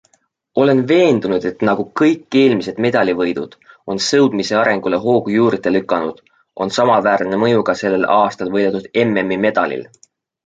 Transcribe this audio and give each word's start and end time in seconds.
Olen 0.61 0.79
veendunud, 0.91 1.43
et 1.49 1.59
nagu 1.67 1.83
kõik 1.99 2.37
eelmised 2.39 2.79
medalivõidud 2.85 3.51
on 3.95 4.01
sõudmise 4.05 4.57
arengule 4.61 4.99
hoogu 5.03 5.35
juurde 5.35 5.73
lükanud, 5.75 6.23
on 6.65 6.73
samaväärne 6.79 7.39
mõju 7.43 7.61
ka 7.69 7.75
sellel 7.83 8.07
aastal 8.15 8.53
võidetud 8.57 8.89
MM'i 9.05 9.39
medalil. 9.47 9.85